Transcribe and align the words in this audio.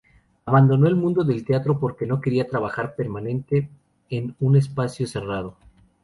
Abandonó 0.47 0.87
el 0.87 0.95
mundo 0.95 1.23
del 1.23 1.45
teatro 1.45 1.79
porque 1.79 2.07
no 2.07 2.21
quería 2.21 2.47
trabajar 2.47 2.95
permanente 2.95 3.69
en 4.09 4.35
un 4.39 4.55
espacio 4.57 5.05
cerrado. 5.05 5.57